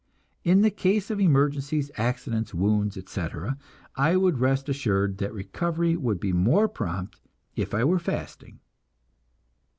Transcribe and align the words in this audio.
In 0.43 0.61
the 0.61 0.71
case 0.71 1.11
of 1.11 1.19
emergencies, 1.21 1.91
accidents, 1.95 2.55
wounds, 2.55 2.97
etc., 2.97 3.59
I 3.95 4.15
would 4.17 4.39
rest 4.39 4.67
assured 4.67 5.19
that 5.19 5.31
recovery 5.31 5.95
would 5.95 6.19
be 6.19 6.33
more 6.33 6.67
prompt 6.67 7.21
if 7.55 7.71
I 7.75 7.83
were 7.83 7.99
fasting. 7.99 8.61